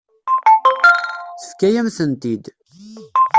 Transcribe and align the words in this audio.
Tefka-yam-tent-id. 1.39 2.45